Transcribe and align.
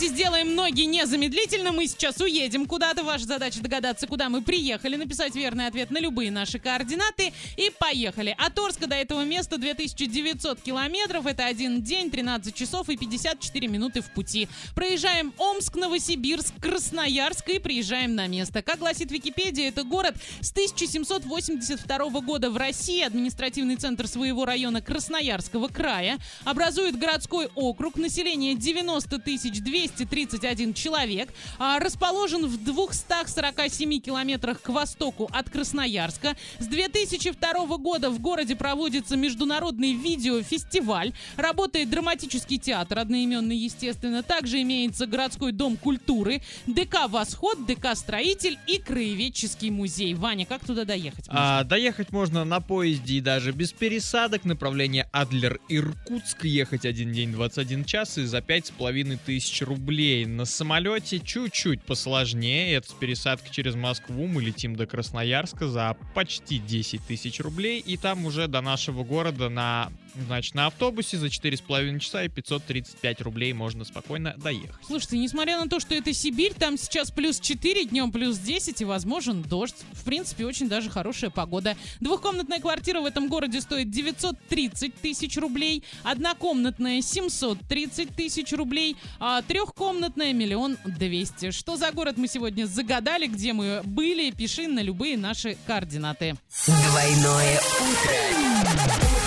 давайте 0.00 0.14
сделаем 0.14 0.54
ноги 0.54 0.82
незамедлительно. 0.82 1.72
Мы 1.72 1.86
сейчас 1.86 2.20
уедем 2.20 2.64
куда-то. 2.64 3.04
Ваша 3.04 3.26
задача 3.26 3.60
догадаться, 3.60 4.06
куда 4.06 4.30
мы 4.30 4.40
приехали, 4.40 4.96
написать 4.96 5.34
верный 5.34 5.66
ответ 5.66 5.90
на 5.90 5.98
любые 5.98 6.30
наши 6.30 6.58
координаты 6.58 7.34
и 7.58 7.70
поехали. 7.78 8.34
От 8.38 8.58
Орска 8.58 8.86
до 8.86 8.94
этого 8.94 9.24
места 9.24 9.58
2900 9.58 10.62
километров. 10.62 11.26
Это 11.26 11.44
один 11.44 11.82
день, 11.82 12.10
13 12.10 12.54
часов 12.54 12.88
и 12.88 12.96
54 12.96 13.68
минуты 13.68 14.00
в 14.00 14.10
пути. 14.14 14.48
Проезжаем 14.74 15.34
Омск, 15.36 15.76
Новосибирск, 15.76 16.54
Красноярск 16.62 17.48
и 17.50 17.58
приезжаем 17.58 18.14
на 18.14 18.26
место. 18.26 18.62
Как 18.62 18.78
гласит 18.78 19.10
Википедия, 19.10 19.68
это 19.68 19.84
город 19.84 20.14
с 20.40 20.50
1782 20.50 22.20
года 22.20 22.50
в 22.50 22.56
России, 22.56 23.02
административный 23.02 23.76
центр 23.76 24.06
своего 24.06 24.46
района 24.46 24.80
Красноярского 24.80 25.68
края, 25.68 26.18
образует 26.44 26.98
городской 26.98 27.50
округ, 27.54 27.96
население 27.96 28.54
90 28.54 29.18
тысяч 29.18 29.60
231 29.90 30.74
человек, 30.74 31.30
а, 31.58 31.78
расположен 31.78 32.46
в 32.46 32.62
247 32.62 34.00
километрах 34.00 34.62
к 34.62 34.68
востоку 34.68 35.28
от 35.32 35.50
Красноярска. 35.50 36.36
С 36.58 36.66
2002 36.66 37.78
года 37.78 38.10
в 38.10 38.20
городе 38.20 38.56
проводится 38.56 39.16
международный 39.16 39.92
видеофестиваль, 39.92 41.12
работает 41.36 41.90
драматический 41.90 42.58
театр, 42.58 42.98
одноименный, 42.98 43.56
естественно. 43.56 44.22
Также 44.22 44.62
имеется 44.62 45.06
городской 45.06 45.52
дом 45.52 45.76
культуры, 45.76 46.42
ДК 46.66 47.08
«Восход», 47.08 47.66
ДК 47.66 47.94
«Строитель» 47.94 48.58
и 48.66 48.78
краеведческий 48.78 49.70
музей. 49.70 50.14
Ваня, 50.14 50.46
как 50.46 50.64
туда 50.64 50.84
доехать? 50.84 51.24
А, 51.28 51.64
доехать 51.64 52.12
можно 52.12 52.44
на 52.44 52.60
поезде 52.60 53.14
и 53.14 53.20
даже 53.20 53.52
без 53.52 53.72
пересадок. 53.72 54.44
Направление 54.44 55.08
Адлер-Иркутск. 55.12 56.44
Ехать 56.44 56.84
один 56.84 57.12
день 57.12 57.32
21 57.32 57.84
час 57.84 58.18
и 58.18 58.24
за 58.24 58.40
пять 58.40 58.66
с 58.66 58.70
половиной 58.70 59.16
тысяч 59.16 59.62
рублей. 59.62 59.79
На 60.26 60.44
самолете 60.44 61.18
чуть-чуть 61.18 61.82
посложнее. 61.82 62.74
Это 62.74 62.90
с 62.90 62.92
пересадкой 62.92 63.50
через 63.50 63.74
Москву. 63.74 64.26
Мы 64.26 64.42
летим 64.42 64.76
до 64.76 64.86
Красноярска 64.86 65.68
за 65.68 65.96
почти 66.14 66.58
10 66.58 67.00
тысяч 67.06 67.40
рублей. 67.40 67.80
И 67.80 67.96
там 67.96 68.26
уже 68.26 68.46
до 68.46 68.60
нашего 68.60 69.04
города 69.04 69.48
на, 69.48 69.90
значит, 70.26 70.54
на 70.54 70.66
автобусе 70.66 71.16
за 71.16 71.26
4,5 71.26 71.98
часа 71.98 72.24
и 72.24 72.28
535 72.28 73.20
рублей 73.22 73.52
можно 73.52 73.84
спокойно 73.84 74.34
доехать. 74.36 74.84
Слушайте, 74.86 75.18
несмотря 75.18 75.58
на 75.58 75.68
то, 75.68 75.80
что 75.80 75.94
это 75.94 76.12
Сибирь, 76.12 76.54
там 76.54 76.76
сейчас 76.76 77.10
плюс 77.10 77.40
4, 77.40 77.86
днем 77.86 78.12
плюс 78.12 78.38
10 78.38 78.80
и 78.80 78.84
возможен 78.84 79.42
дождь. 79.42 79.76
В 79.92 80.04
принципе, 80.04 80.44
очень 80.46 80.68
даже 80.68 80.90
хорошая 80.90 81.30
погода. 81.30 81.76
Двухкомнатная 82.00 82.60
квартира 82.60 83.00
в 83.00 83.06
этом 83.06 83.28
городе 83.28 83.60
стоит 83.60 83.90
930 83.90 84.94
тысяч 84.94 85.36
рублей, 85.36 85.84
однокомнатная 86.02 87.02
730 87.02 88.14
тысяч 88.14 88.52
рублей, 88.52 88.96
а 89.18 89.42
трехкомнатная 89.42 90.32
миллион 90.32 90.78
двести. 90.84 91.50
Что 91.50 91.76
за 91.76 91.90
город 91.92 92.16
мы 92.16 92.28
сегодня 92.28 92.66
загадали, 92.66 93.26
где 93.26 93.52
мы 93.52 93.82
были, 93.84 94.30
пиши 94.30 94.68
на 94.68 94.80
любые 94.80 95.16
наши 95.16 95.56
координаты. 95.66 96.36
Двойное 96.66 97.60
утро. 97.80 99.19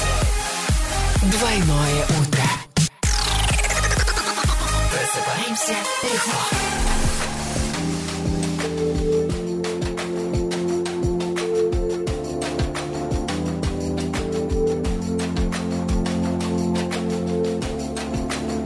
Двойное 1.22 2.04
утро. 2.20 2.44
Просыпаемся 4.90 5.76
легко. 6.02 6.68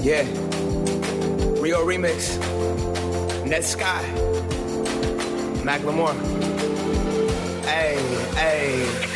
Yeah. 0.02 0.26
Rio 1.62 1.84
Remix. 1.86 2.38
Net 3.46 3.64
Sky. 3.64 4.02
Macklemore. 5.64 6.16
Hey, 7.64 7.98
hey. 8.34 9.15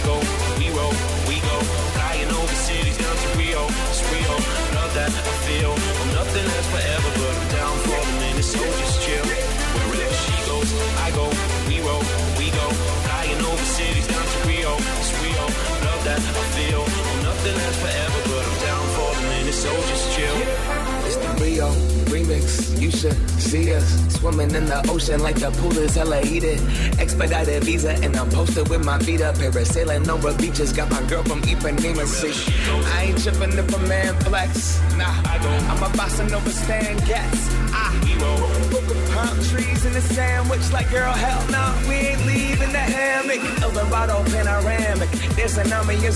I 0.00 0.06
go, 0.06 0.16
we 0.56 0.66
roll, 0.72 0.96
we 1.28 1.36
go. 1.44 1.56
Flying 1.92 2.30
over 2.32 2.56
cities 2.56 2.96
down 2.96 3.12
to 3.12 3.28
Rio, 3.36 3.68
it's 3.92 4.00
Rio. 4.08 4.32
Love 4.72 4.92
that 4.96 5.12
I 5.12 5.34
feel. 5.44 5.76
Oh, 5.76 6.16
nothing 6.16 6.46
lasts 6.48 6.70
forever, 6.72 7.10
but 7.20 7.32
I'm 7.36 7.48
down 7.52 7.76
for 7.84 8.00
the 8.00 8.14
minute, 8.24 8.48
so 8.48 8.64
just 8.80 8.96
chill. 9.04 9.26
Wherever 9.92 10.16
she 10.24 10.36
goes, 10.48 10.70
I 11.04 11.12
go, 11.12 11.28
we 11.68 11.84
roll, 11.84 12.00
we 12.40 12.48
go. 12.48 12.66
Flying 13.04 13.44
over 13.44 13.66
cities 13.76 14.08
down 14.08 14.24
to 14.24 14.38
Rio, 14.48 14.72
it's 14.72 15.12
Rio. 15.20 15.44
Love 15.84 16.02
that 16.08 16.20
I 16.24 16.44
feel. 16.56 16.80
Oh, 16.80 17.20
nothing 17.28 17.56
lasts 17.60 17.80
forever, 17.84 18.20
but 18.24 18.42
I'm 18.48 18.58
down 18.64 18.84
for 18.96 19.10
the 19.20 19.24
minute, 19.28 19.58
so 19.64 19.70
just 19.84 20.06
chill. 20.16 20.38
It's 21.04 21.16
the 21.20 21.30
Rio 21.44 21.68
You 22.80 22.90
should 22.90 23.18
see 23.40 23.72
us 23.74 23.86
swimming 24.18 24.54
in 24.54 24.66
the 24.66 24.80
ocean 24.90 25.20
like 25.22 25.36
the 25.36 25.50
pool 25.50 25.76
is 25.78 25.94
hella 25.94 26.20
heated. 26.24 26.60
Expedited 26.98 27.64
visa, 27.64 27.92
and 28.04 28.16
I'm 28.16 28.28
posted 28.30 28.68
with 28.68 28.84
my 28.84 28.98
feet 28.98 29.20
up. 29.20 29.36
Parasailing 29.36 30.08
over 30.08 30.32
beaches. 30.38 30.72
Got 30.72 30.90
my 30.90 31.02
girl 31.08 31.22
from 31.22 31.42
Ipanema. 31.42 32.06
See, 32.06 32.34
I 32.96 33.04
ain't 33.04 33.22
tripping 33.22 33.56
if 33.58 33.74
a 33.74 33.78
man 33.86 34.14
flex. 34.20 34.80
Nah, 34.96 35.06
I 35.24 35.38
don't. 35.42 35.64
I'm 35.70 35.82
a 35.82 35.88
bossa 35.96 36.28
nova 36.30 36.50
stand 36.50 36.98
gets. 37.06 37.48
Ah, 37.72 37.92
palm 39.12 39.36
trees 39.50 39.84
in 39.84 39.92
the 39.92 40.00
sandwich. 40.00 40.72
Like, 40.72 40.90
girl, 40.90 41.12
hell 41.12 41.42
no, 41.50 41.88
we 41.88 41.94
ain't 41.94 42.26
leaving 42.26 42.39
Eldorado 43.62 44.24
panoramic. 44.32 45.10
There's 45.36 45.58
an 45.58 45.72
army 45.72 45.94
in 45.96 46.12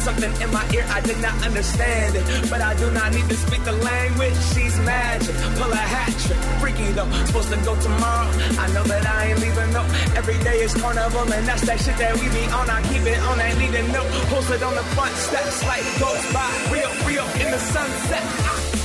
something 0.00 0.32
in 0.40 0.50
my 0.52 0.64
ear, 0.72 0.86
I 0.88 1.00
did 1.00 1.18
not 1.20 1.34
understand 1.44 2.14
it. 2.14 2.24
But 2.50 2.60
I 2.60 2.74
do 2.74 2.90
not 2.92 3.12
need 3.12 3.28
to 3.28 3.34
speak 3.34 3.64
the 3.64 3.72
language. 3.72 4.36
She's 4.54 4.78
magic. 4.80 5.34
Pull 5.58 5.72
a 5.72 5.76
hat 5.76 6.14
trick. 6.22 6.38
Freaky 6.60 6.92
though. 6.92 7.10
Supposed 7.26 7.50
to 7.50 7.56
go 7.64 7.74
tomorrow. 7.80 8.30
I 8.62 8.70
know 8.72 8.84
that 8.84 9.06
I 9.06 9.30
ain't 9.30 9.40
leaving. 9.40 9.62
Every 10.14 10.38
day 10.44 10.60
is 10.60 10.74
carnival, 10.74 11.32
and 11.32 11.46
that's 11.48 11.62
that 11.62 11.80
shit 11.80 11.96
that 11.98 12.14
we 12.14 12.28
be 12.28 12.44
on. 12.52 12.68
I 12.70 12.82
keep 12.82 13.02
it 13.02 13.18
on 13.20 13.38
that 13.38 13.56
to 13.56 13.82
know. 13.92 14.04
Posted 14.28 14.62
on 14.62 14.74
the 14.74 14.82
front 14.94 15.14
steps 15.16 15.64
like 15.64 15.82
goes 15.98 16.22
by. 16.32 16.48
Real, 16.70 16.92
real 17.06 17.26
in 17.40 17.50
the 17.50 17.58
sunset. 17.58 18.81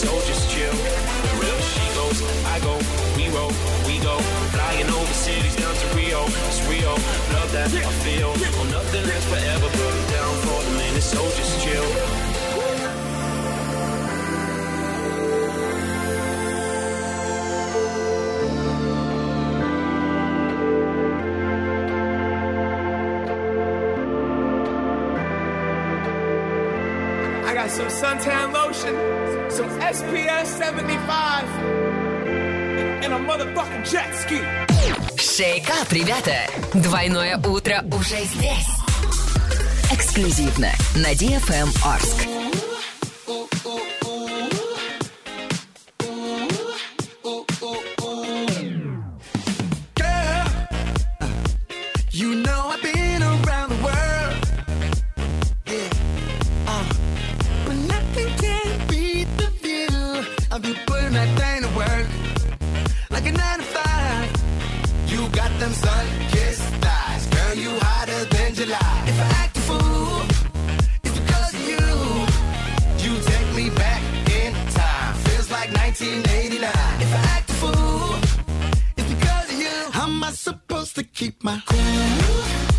So 0.00 0.16
just 0.24 0.48
chill. 0.50 0.72
Wherever 1.36 1.62
she 1.76 1.84
goes, 1.92 2.18
I 2.48 2.56
go, 2.60 2.74
we 3.16 3.28
roll, 3.36 3.52
we 3.86 4.00
go. 4.00 4.16
Flying 4.48 4.88
over 4.88 5.12
cities 5.12 5.56
down 5.56 5.74
to 5.74 5.86
Rio, 5.94 6.24
it's 6.48 6.60
Rio. 6.68 6.92
Love 7.36 7.52
that 7.52 7.68
I 7.68 7.92
feel. 8.00 8.32
Oh, 8.32 8.68
nothing 8.72 9.04
lasts 9.06 9.28
forever, 9.28 9.68
but 9.68 9.92
I'm 9.92 10.06
down 10.16 10.34
for 10.46 10.60
the 10.64 10.72
minute, 10.78 11.02
so 11.02 11.20
just 11.36 11.60
chill. 11.62 12.29
Got 27.60 27.70
some 27.70 27.88
suntan 27.88 28.52
lotion, 28.54 28.94
some 29.50 29.68
SPS 29.80 30.46
75, 30.46 31.44
and 33.04 33.12
a 33.12 33.18
motherfucking 33.18 33.84
jet 33.90 34.14
ski. 34.14 34.40
Шейкап, 35.16 35.92
ребята! 35.92 36.38
Двойное 36.72 37.36
утро 37.36 37.84
уже 37.92 38.24
здесь. 38.24 38.70
Эксклюзивно 39.92 40.72
на 40.96 41.12
DFM 41.12 41.68
Орск. 41.84 42.49
1989. 76.60 77.00
If 77.00 77.14
I 77.14 77.22
act 77.36 77.50
a 77.50 77.54
fool, 77.54 78.16
it's 78.96 79.08
because 79.08 79.52
of 79.52 79.60
you. 79.60 79.90
How 79.92 80.06
am 80.06 80.22
I 80.22 80.30
supposed 80.32 80.94
to 80.96 81.04
keep 81.04 81.42
my 81.42 81.62
cool? 81.66 82.69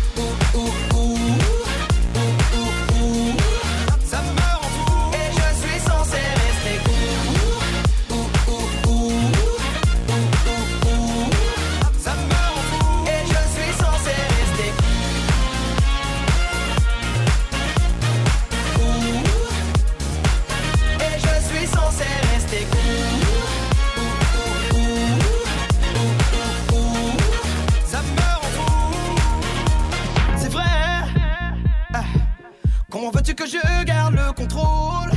Comment 32.92 33.10
veux-tu 33.10 33.34
que 33.34 33.46
je 33.46 33.84
garde 33.84 34.14
le 34.14 34.32
contrôle 34.32 35.10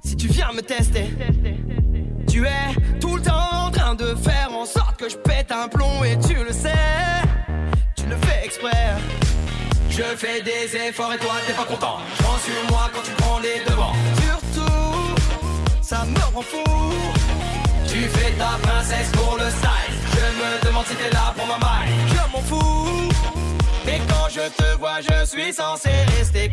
si 0.00 0.14
tu 0.14 0.28
viens 0.28 0.52
me 0.52 0.62
tester 0.62 1.10
Tu 2.28 2.46
es 2.46 2.98
tout 3.00 3.16
le 3.16 3.22
temps 3.22 3.66
en 3.66 3.70
train 3.72 3.96
de 3.96 4.14
faire 4.14 4.52
en 4.52 4.64
sorte 4.64 4.96
que 4.96 5.08
je 5.08 5.16
pète 5.16 5.50
un 5.50 5.66
plomb 5.66 6.04
et 6.04 6.16
tu 6.20 6.34
le 6.34 6.52
sais. 6.52 6.70
Tu 7.96 8.06
le 8.06 8.14
fais 8.14 8.44
exprès. 8.44 8.94
Je 9.90 10.04
fais 10.16 10.40
des 10.42 10.76
efforts 10.76 11.12
et 11.12 11.18
toi 11.18 11.32
t'es 11.48 11.52
pas 11.52 11.64
content. 11.64 11.96
Je 12.16 12.22
prends 12.22 12.38
sur 12.38 12.70
moi 12.70 12.88
quand 12.94 13.02
tu 13.02 13.10
prends 13.18 13.40
les 13.40 13.64
devants. 13.68 13.96
Surtout, 14.22 15.82
ça 15.82 16.04
me 16.04 16.20
rend 16.32 16.42
fou. 16.42 16.62
Tu 17.88 18.02
fais 18.02 18.30
ta 18.38 18.56
princesse 18.62 19.10
pour 19.10 19.36
le 19.36 19.50
style. 19.50 19.96
Je 20.12 20.26
me 20.38 20.64
demande 20.64 20.86
si 20.86 20.94
t'es 20.94 21.10
là 21.10 21.34
pour 21.36 21.46
ma 21.48 21.58
maille. 21.58 21.92
Je 22.06 22.32
m'en 22.32 22.42
fous. 22.42 23.09
Je 24.32 24.48
te 24.48 24.78
vois, 24.78 25.00
je 25.00 25.26
suis 25.26 25.52
censé 25.52 25.90
rester. 26.16 26.52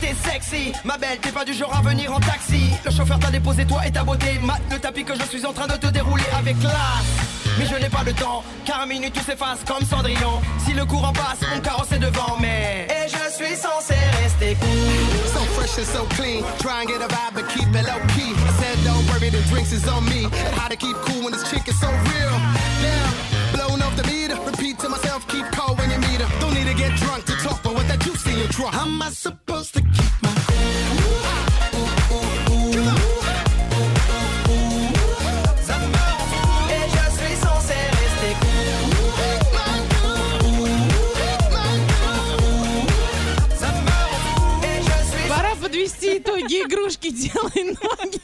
T'es 0.00 0.14
sexy 0.14 0.72
Ma 0.84 0.98
belle, 0.98 1.18
t'es 1.18 1.30
pas 1.30 1.44
du 1.44 1.54
genre 1.54 1.74
à 1.74 1.80
venir 1.82 2.12
en 2.12 2.20
taxi 2.20 2.70
Le 2.84 2.90
chauffeur 2.90 3.18
t'a 3.18 3.30
déposé 3.30 3.64
toi 3.64 3.86
et 3.86 3.90
ta 3.90 4.02
beauté 4.02 4.38
Mate 4.42 4.62
le 4.70 4.78
tapis 4.78 5.04
que 5.04 5.14
je 5.14 5.24
suis 5.24 5.46
en 5.46 5.52
train 5.52 5.66
de 5.66 5.76
te 5.76 5.86
dérouler 5.86 6.24
avec 6.36 6.58
classe 6.60 7.34
mais 7.58 7.66
je 7.66 7.76
n'ai 7.76 7.88
pas 7.88 8.02
le 8.02 8.12
temps, 8.12 8.42
car 8.64 8.80
à 8.80 8.86
minute 8.86 9.12
tout 9.12 9.22
s'efface 9.22 9.60
comme 9.66 9.84
Cendrillon. 9.84 10.40
Si 10.64 10.72
le 10.72 10.84
courant 10.84 11.12
passe, 11.12 11.38
mon 11.54 11.60
carrosse 11.60 11.92
est 11.92 12.00
devant, 12.00 12.36
mais. 12.40 12.88
Et 12.90 13.08
je 13.08 13.32
suis 13.32 13.54
censé 13.54 13.94
rester 14.22 14.56
cool. 14.60 15.32
So 15.32 15.40
fresh 15.54 15.78
and 15.78 15.86
so 15.86 16.04
clean. 16.16 16.42
Try 16.58 16.82
and 16.82 16.88
get 16.88 17.00
a 17.00 17.06
vibe, 17.06 17.34
but 17.34 17.48
keep 17.48 17.68
it 17.68 17.86
low 17.86 18.00
key. 18.14 18.34
I 18.34 18.52
said, 18.58 18.76
don't 18.84 19.06
worry, 19.06 19.30
the 19.30 19.42
drinks 19.50 19.72
is 19.72 19.86
on 19.86 20.04
me. 20.06 20.24
And 20.24 20.54
how 20.58 20.68
to 20.68 20.76
keep 20.76 20.96
cool 21.06 21.22
when 21.22 21.32
this 21.32 21.48
chick 21.48 21.68
is 21.68 21.78
so 21.78 21.86
real. 21.86 22.34
Damn, 22.82 23.14
blowing 23.54 23.82
off 23.82 23.94
the 23.96 24.04
meter. 24.10 24.36
Repeat 24.44 24.80
to 24.80 24.88
myself, 24.88 25.26
keep 25.28 25.46
cold 25.52 25.78
when 25.78 25.90
you 25.90 25.98
meet 25.98 26.20
her. 26.20 26.40
Don't 26.40 26.54
need 26.54 26.66
to 26.66 26.74
get 26.74 26.96
drunk 26.96 27.24
to 27.26 27.36
talk, 27.36 27.62
but 27.62 27.74
with 27.76 27.86
that 27.86 28.00
juice 28.00 28.26
in 28.26 28.36
your 28.36 28.48
trunk. 28.48 28.74
How 28.74 28.86
am 28.86 29.00
I 29.00 29.10
supposed 29.10 29.74
to 29.74 29.83
«Делай 47.24 47.76
ноги». 47.80 48.20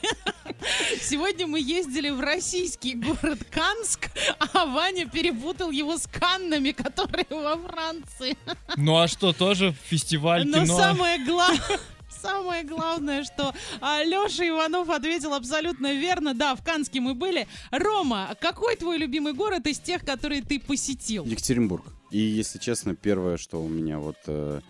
Сегодня 1.01 1.47
мы 1.47 1.59
ездили 1.61 2.11
в 2.11 2.21
российский 2.21 2.95
город 2.95 3.39
Канск, 3.51 4.11
а 4.39 4.67
Ваня 4.67 5.09
перепутал 5.09 5.71
его 5.71 5.97
с 5.97 6.07
Каннами, 6.07 6.73
которые 6.73 7.27
во 7.31 7.57
Франции. 7.57 8.37
Ну 8.77 8.99
а 8.99 9.09
что, 9.09 9.33
тоже 9.33 9.75
фестиваль 9.87 10.45
Но 10.47 10.65
кино? 10.65 10.77
самое 10.77 11.25
главное... 11.25 11.79
Самое 12.21 12.65
главное, 12.65 13.25
что 13.25 13.55
Леша 13.81 14.47
Иванов 14.47 14.91
ответил 14.91 15.33
абсолютно 15.33 15.95
верно. 15.95 16.35
Да, 16.35 16.55
в 16.55 16.63
Канске 16.63 17.01
мы 17.01 17.15
были. 17.15 17.49
Рома, 17.71 18.37
какой 18.43 18.77
твой 18.77 18.99
любимый 18.99 19.33
город 19.33 19.67
из 19.67 19.79
тех, 19.79 20.05
которые 20.05 20.43
ты 20.43 20.61
посетил? 20.61 21.25
Екатеринбург. 21.25 21.83
И, 22.11 22.19
если 22.19 22.59
честно, 22.59 22.95
первое, 22.95 23.39
что 23.39 23.63
у 23.63 23.69
меня 23.69 23.99
вот, 23.99 24.19
э, 24.27 24.61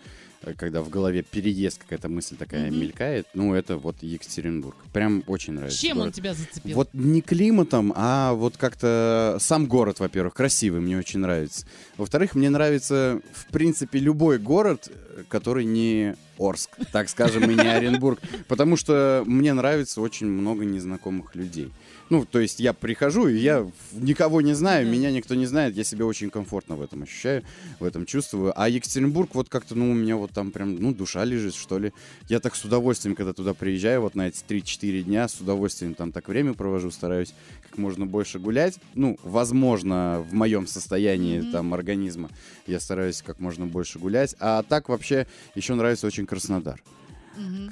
когда 0.57 0.81
в 0.81 0.89
голове 0.89 1.21
переезд, 1.23 1.79
какая-то 1.79 2.09
мысль 2.09 2.35
такая 2.35 2.69
Мгм. 2.71 2.79
мелькает, 2.79 3.27
ну, 3.33 3.53
это 3.53 3.77
вот 3.77 3.97
Екатеринбург. 4.01 4.75
Прям 4.93 5.23
очень 5.27 5.53
нравится. 5.53 5.79
Чем 5.79 5.97
он 5.97 6.03
город. 6.03 6.15
тебя 6.15 6.33
зацепил? 6.33 6.75
Вот 6.75 6.89
не 6.93 7.21
климатом, 7.21 7.93
а 7.95 8.33
вот 8.33 8.57
как-то 8.57 9.37
сам 9.39 9.67
город, 9.67 9.99
во-первых, 9.99 10.33
красивый, 10.33 10.81
мне 10.81 10.97
очень 10.97 11.19
нравится. 11.19 11.65
Во-вторых, 11.97 12.35
мне 12.35 12.49
нравится, 12.49 13.21
в 13.33 13.45
принципе, 13.51 13.99
любой 13.99 14.39
город, 14.39 14.89
э, 14.89 15.23
который 15.29 15.65
не 15.65 16.15
Орск, 16.41 16.71
так 16.91 17.09
скажем, 17.09 17.49
и 17.49 17.53
не 17.53 17.67
Оренбург. 17.67 18.19
Потому 18.47 18.75
что 18.75 19.23
мне 19.27 19.53
нравится 19.53 20.01
очень 20.01 20.27
много 20.27 20.65
незнакомых 20.65 21.35
людей. 21.35 21.71
Ну, 22.09 22.25
то 22.25 22.39
есть 22.39 22.59
я 22.59 22.73
прихожу, 22.73 23.29
и 23.29 23.37
я 23.37 23.65
никого 23.93 24.41
не 24.41 24.53
знаю, 24.53 24.85
меня 24.85 25.11
никто 25.11 25.33
не 25.33 25.45
знает, 25.45 25.77
я 25.77 25.85
себя 25.85 26.05
очень 26.05 26.29
комфортно 26.29 26.75
в 26.75 26.81
этом 26.81 27.03
ощущаю, 27.03 27.43
в 27.79 27.85
этом 27.85 28.05
чувствую. 28.05 28.51
А 28.59 28.67
Екатеринбург 28.67 29.33
вот 29.33 29.47
как-то, 29.47 29.75
ну, 29.75 29.91
у 29.91 29.93
меня 29.93 30.17
вот 30.17 30.31
там 30.31 30.51
прям, 30.51 30.75
ну, 30.75 30.93
душа 30.93 31.23
лежит, 31.23 31.55
что 31.55 31.79
ли. 31.79 31.93
Я 32.27 32.41
так 32.41 32.55
с 32.55 32.65
удовольствием, 32.65 33.15
когда 33.15 33.31
туда 33.31 33.53
приезжаю, 33.53 34.01
вот 34.01 34.15
на 34.15 34.27
эти 34.27 34.43
3-4 34.45 35.03
дня, 35.03 35.29
с 35.29 35.39
удовольствием 35.39 35.93
там 35.93 36.11
так 36.11 36.27
время 36.27 36.53
провожу, 36.53 36.91
стараюсь 36.91 37.33
как 37.69 37.77
можно 37.77 38.05
больше 38.05 38.39
гулять. 38.39 38.77
Ну, 38.93 39.17
возможно, 39.23 40.25
в 40.29 40.33
моем 40.33 40.67
состоянии 40.67 41.39
Мгм. 41.39 41.51
там 41.51 41.73
организма 41.73 42.29
я 42.67 42.81
стараюсь 42.81 43.21
как 43.21 43.39
можно 43.39 43.65
больше 43.65 43.99
гулять. 43.99 44.35
А 44.39 44.63
так 44.63 44.89
вообще 44.89 45.27
еще 45.55 45.75
нравится 45.75 46.07
очень 46.07 46.25
Краснодар. 46.31 46.81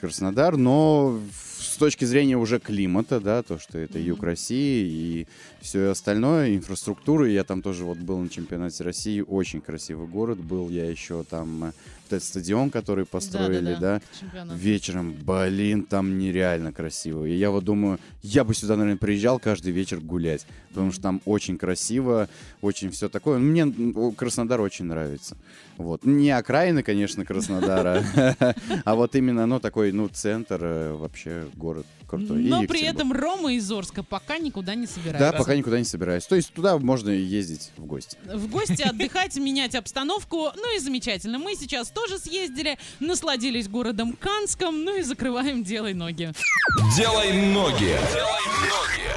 Краснодар, 0.02 0.58
но 0.58 1.18
точки 1.80 2.06
зрения 2.06 2.38
уже 2.38 2.60
климата, 2.60 3.20
да, 3.20 3.42
то, 3.42 3.58
что 3.58 3.78
это 3.78 3.98
юг 4.00 4.22
России 4.24 4.88
и 4.88 5.28
все 5.62 5.90
остальное, 5.90 6.56
инфраструктуры, 6.56 7.30
я 7.32 7.44
там 7.44 7.62
тоже 7.62 7.84
вот 7.86 7.98
был 7.98 8.20
на 8.20 8.30
чемпионате 8.30 8.84
России, 8.84 9.22
очень 9.22 9.62
красивый 9.62 10.08
город 10.08 10.40
был, 10.40 10.70
я 10.70 10.90
еще 10.90 11.24
там 11.24 11.66
э, 11.66 11.72
этот 12.08 12.24
стадион, 12.24 12.70
который 12.70 13.06
построили, 13.06 13.76
да, 13.80 14.02
чемпионат. 14.20 14.58
вечером, 14.58 15.14
блин, 15.24 15.84
там 15.84 16.18
нереально 16.18 16.72
красиво. 16.74 17.26
И 17.26 17.34
я 17.36 17.52
вот 17.52 17.64
думаю, 17.64 18.00
я 18.24 18.44
бы 18.44 18.54
сюда, 18.54 18.76
наверное, 18.76 18.98
приезжал 18.98 19.40
каждый 19.40 19.72
вечер 19.72 20.00
гулять, 20.00 20.46
потому 20.70 20.92
что 20.92 21.02
там 21.02 21.22
очень 21.26 21.58
красиво, 21.58 22.28
очень 22.62 22.90
все 22.92 23.10
такое. 23.10 23.38
Мне 23.38 23.62
м, 23.62 24.14
Краснодар 24.14 24.62
очень 24.62 24.86
нравится. 24.86 25.38
Вот. 25.78 26.04
Не 26.04 26.32
окраины, 26.32 26.84
конечно, 26.84 27.26
Краснодара, 27.26 28.04
а 28.86 28.96
вот 28.96 29.16
именно, 29.16 29.46
ну, 29.46 29.60
такой, 29.60 29.92
ну, 29.92 30.08
центр, 30.10 30.60
э, 30.62 30.94
вообще 30.94 31.46
город 31.70 31.86
крутой. 32.08 32.42
Но 32.44 32.64
при 32.64 32.82
этом 32.82 33.14
Рома 33.14 33.54
из 33.54 33.72
Орска 33.72 34.02
пока 34.04 34.38
никуда 34.40 34.74
не 34.76 34.88
Да, 34.88 34.92
собирается. 34.94 35.38
пока 35.38 35.56
никуда 35.56 35.78
не 35.78 35.86
собираюсь. 35.86 36.26
То 36.26 36.36
есть 36.36 36.52
туда 36.54 36.78
можно 36.80 37.10
ездить 37.12 37.70
в 37.78 37.86
гости. 37.86 38.18
в 38.26 38.50
гости 38.50 38.82
отдыхать, 38.82 39.36
менять 39.38 39.76
обстановку. 39.76 40.50
Ну 40.56 40.76
и 40.76 40.80
замечательно. 40.80 41.38
Мы 41.38 41.56
сейчас 41.56 41.90
тоже 41.90 42.18
съездили, 42.18 42.78
насладились 43.00 43.68
городом 43.68 44.14
Канском, 44.14 44.84
ну 44.84 44.98
и 44.98 45.04
закрываем 45.04 45.64
«Делай 45.64 45.94
ноги». 45.94 46.32
Делай 46.98 47.32
ноги. 47.34 47.96
Делай 48.14 48.46
ноги. 48.70 49.09